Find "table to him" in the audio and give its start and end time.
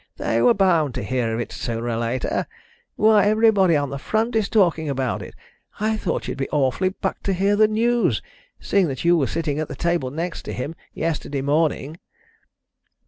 9.83-10.73